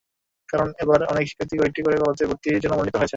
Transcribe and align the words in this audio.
কারণ, 0.49 0.67
এবার 0.83 0.99
অনেক 1.03 1.23
শিক্ষার্থী 1.29 1.55
কয়েকটি 1.57 1.81
করে 1.81 1.95
কলেজে 1.97 2.25
ভর্তির 2.25 2.61
জন্য 2.63 2.73
মনোনীত 2.73 2.95
হয়েছে। 2.95 3.09